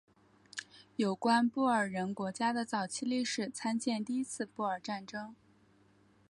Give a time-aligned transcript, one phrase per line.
[0.95, 5.35] 有关布尔人国家的早期历史参见第一次布尔战争。